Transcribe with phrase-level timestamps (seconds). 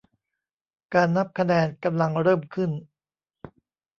[0.93, 2.71] การนับคะแนนกำลังเริ่มขึ้น